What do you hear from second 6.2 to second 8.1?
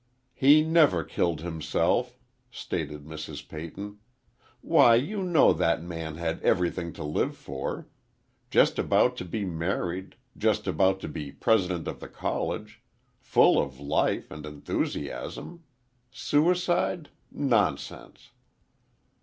everything to live for!